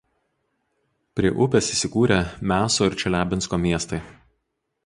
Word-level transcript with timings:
Prie 1.19 1.33
upės 1.45 1.69
įsikūrę 1.75 2.19
Miaso 2.53 2.91
ir 2.91 2.99
Čeliabinsko 3.05 3.61
miestai. 3.67 4.05